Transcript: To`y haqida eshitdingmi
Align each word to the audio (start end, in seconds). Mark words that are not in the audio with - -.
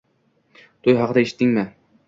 To`y 0.87 0.97
haqida 1.03 1.25
eshitdingmi 1.27 1.69